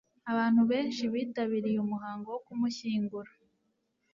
[0.31, 3.31] abantu benshi bitabiriye umuhango wo kumushyingura